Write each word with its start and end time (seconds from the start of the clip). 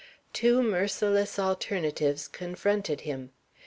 Two 0.33 0.63
merciless 0.63 1.37
alternatives 1.37 2.27
confronted 2.27 3.01
him. 3.01 3.29